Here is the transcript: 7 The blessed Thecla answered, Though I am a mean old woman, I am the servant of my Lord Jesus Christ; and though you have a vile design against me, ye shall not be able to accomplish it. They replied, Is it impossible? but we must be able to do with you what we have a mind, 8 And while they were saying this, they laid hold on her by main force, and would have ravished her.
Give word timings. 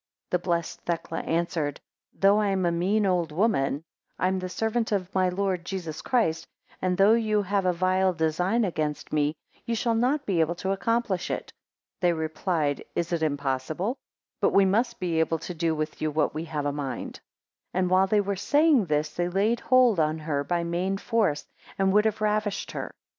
7 0.29 0.29
The 0.31 0.39
blessed 0.39 0.81
Thecla 0.83 1.19
answered, 1.19 1.79
Though 2.11 2.39
I 2.39 2.47
am 2.47 2.65
a 2.65 2.71
mean 2.71 3.05
old 3.05 3.31
woman, 3.31 3.83
I 4.17 4.29
am 4.29 4.39
the 4.39 4.49
servant 4.49 4.91
of 4.91 5.13
my 5.13 5.29
Lord 5.29 5.63
Jesus 5.63 6.01
Christ; 6.01 6.47
and 6.81 6.97
though 6.97 7.13
you 7.13 7.43
have 7.43 7.67
a 7.67 7.71
vile 7.71 8.11
design 8.11 8.65
against 8.65 9.13
me, 9.13 9.35
ye 9.63 9.75
shall 9.75 9.93
not 9.93 10.25
be 10.25 10.39
able 10.39 10.55
to 10.55 10.71
accomplish 10.71 11.29
it. 11.29 11.53
They 11.99 12.13
replied, 12.13 12.83
Is 12.95 13.13
it 13.13 13.21
impossible? 13.21 13.95
but 14.39 14.53
we 14.53 14.65
must 14.65 14.99
be 14.99 15.19
able 15.19 15.37
to 15.37 15.53
do 15.53 15.75
with 15.75 16.01
you 16.01 16.09
what 16.09 16.33
we 16.33 16.45
have 16.45 16.65
a 16.65 16.71
mind, 16.71 17.19
8 17.71 17.77
And 17.81 17.89
while 17.91 18.07
they 18.07 18.21
were 18.21 18.35
saying 18.35 18.85
this, 18.85 19.11
they 19.13 19.29
laid 19.29 19.59
hold 19.59 19.99
on 19.99 20.17
her 20.17 20.43
by 20.43 20.63
main 20.63 20.97
force, 20.97 21.45
and 21.77 21.93
would 21.93 22.05
have 22.05 22.21
ravished 22.21 22.71
her. 22.71 22.91